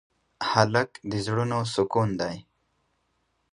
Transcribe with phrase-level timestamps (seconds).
[0.51, 2.37] هلک د زړونو سکون دی.